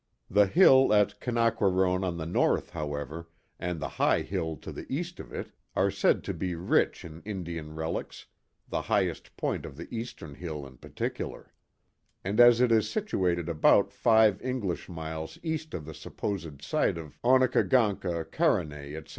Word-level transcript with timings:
The 0.31 0.47
hill 0.47 0.91
at 0.95 1.19
Kinaqua 1.21 1.69
rone 1.69 2.03
on 2.03 2.17
the 2.17 2.25
north, 2.25 2.71
however, 2.71 3.27
and 3.59 3.79
the 3.79 3.87
high 4.01 4.21
hill 4.23 4.57
to 4.57 4.71
the 4.71 4.87
east 4.91 5.19
of 5.19 5.31
it, 5.31 5.51
are 5.75 5.91
said 5.91 6.23
to 6.23 6.33
be 6.33 6.55
rich 6.55 7.05
in 7.05 7.21
Indian 7.21 7.75
relics, 7.75 8.25
the 8.67 8.81
highest 8.81 9.37
point 9.37 9.63
of 9.63 9.77
the 9.77 9.87
eastern 9.95 10.33
hill 10.33 10.65
in 10.65 10.77
particular; 10.77 11.53
and 12.23 12.39
as 12.39 12.61
it 12.61 12.71
is 12.71 12.89
situated 12.89 13.47
about 13.47 13.91
five 13.93 14.41
Eng 14.41 14.61
lish 14.61 14.89
miles 14.89 15.37
east 15.43 15.75
of 15.75 15.85
the 15.85 15.93
supposed 15.93 16.63
site 16.63 16.97
of 16.97 17.19
Onekagoncka, 17.23 18.25
Carenay, 18.31 18.95
etc. 18.95 19.09